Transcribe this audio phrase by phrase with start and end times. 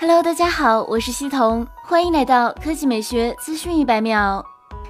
[0.00, 4.42] Hello，大家好，我是西彤，欢迎来到科技美学资讯一百秒。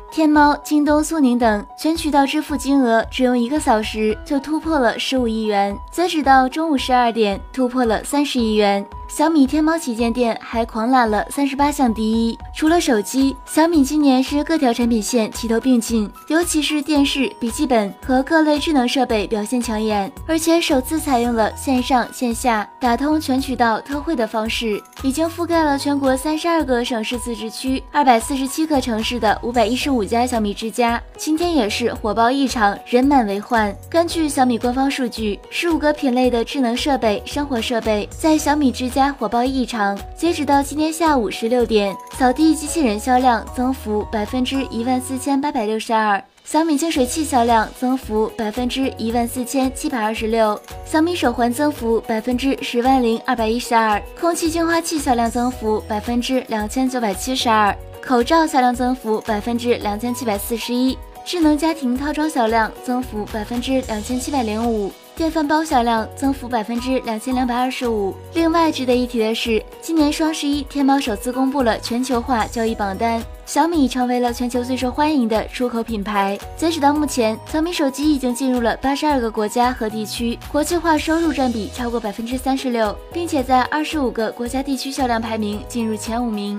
[0.09, 8.87] 天猫、京东、苏宁等全渠道支付金额只用一个小时就突破了十五亿元，截止到中午十二点，突破了三十亿元。
[9.11, 12.39] 小米天猫旗舰店还狂揽了三十八项第一。
[12.55, 31.03] 除了手机，小米今年是各条产品线齐头并进，尤其是电视、笔记本和各类智能设备表现抢眼，而且首次采用了线上线下打通全渠道特惠的方式，已经覆盖了全国三十二个省市自治区、二百四十七个城市的五百一十五家小米之家。
[31.17, 33.77] 今天也是火爆异常，人满为患。
[33.91, 39.00] 根据小米官方数据，十五个品类的智能设备、生活设备在小米之家。
[39.09, 64.91] 火爆异常，截止到今天下午十六点，扫地机器人销量增幅百分之一万四千八百六十二，小米净水器销量增幅百分之一万四千七百二十六，小米手环增幅百分之十万零二百一十二，空气净化器销量增幅百分之两千九百七十二，口罩销量增幅百分之两千七百四十一，智能家庭套装销量增幅百分之两千七百零五。
[65.21, 68.15] 电饭煲销量增幅百分之两千两百二十五。
[68.33, 76.39] 另外值得一提的是，今年双十一，天猫首次公布了全球化交易榜单，小米成为了全球最受欢迎的出口品牌。
[76.57, 86.59] 截止到目前，小米手机已经进入了八十二个国家和地区，国际化收入占比超过百分之三十六，并且在二十五个国家地区销量排名进入前五名。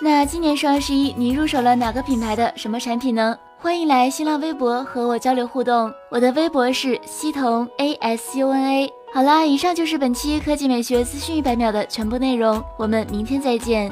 [0.00, 3.36] 那今年双十一，你入手了哪个品牌的什么产品呢？
[3.66, 8.92] 欢迎来新浪微博和我交流互动，我的微博是西彤 A S U N A。
[9.12, 13.90] 好啦，以上就是本期科技美学资讯一百秒的全部内容，我们明天再见。